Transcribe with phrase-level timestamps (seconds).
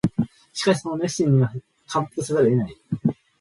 [0.51, 1.53] しかしその熱心には
[1.87, 2.75] 感服せざるを得ない